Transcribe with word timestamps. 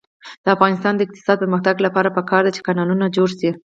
د 0.43 0.45
افغانستان 0.55 0.93
د 0.95 1.01
اقتصادي 1.05 1.41
پرمختګ 1.43 1.75
لپاره 1.85 2.13
پکار 2.17 2.41
ده 2.45 2.51
چې 2.55 2.65
کانالونه 2.67 3.05
جوړ 3.15 3.29
شي. 3.39 3.49